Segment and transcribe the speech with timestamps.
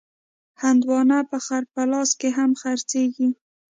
[0.61, 3.29] هندوانه په خړ پلاس کې هم خرڅېږي.